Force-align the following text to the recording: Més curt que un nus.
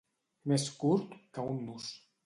Més 0.53 0.65
curt 0.85 1.15
que 1.39 1.47
un 1.55 1.65
nus. 1.71 1.97